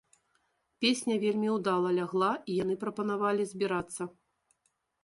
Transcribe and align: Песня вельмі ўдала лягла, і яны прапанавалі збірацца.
Песня 0.85 1.17
вельмі 1.25 1.49
ўдала 1.57 1.93
лягла, 1.99 2.33
і 2.49 2.59
яны 2.63 2.79
прапанавалі 2.87 3.43
збірацца. 3.55 4.13